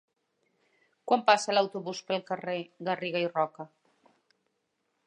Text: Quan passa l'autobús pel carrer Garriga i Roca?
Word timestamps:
Quan 1.11 1.23
passa 1.27 1.55
l'autobús 1.57 2.01
pel 2.09 2.25
carrer 2.31 2.57
Garriga 2.89 3.23
i 3.27 3.29
Roca? 3.37 3.69